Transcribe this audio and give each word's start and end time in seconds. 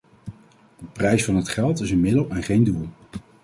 De 0.79 0.85
prijs 0.93 1.25
van 1.25 1.35
het 1.35 1.49
geld 1.49 1.79
is 1.79 1.91
een 1.91 1.99
middel 1.99 2.29
en 2.29 2.43
geen 2.43 2.63
doel. 2.63 2.87